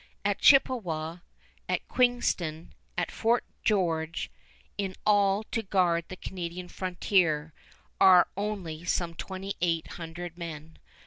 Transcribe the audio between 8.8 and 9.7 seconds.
some twenty